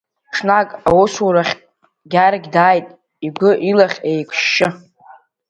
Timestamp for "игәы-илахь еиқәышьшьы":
3.25-4.67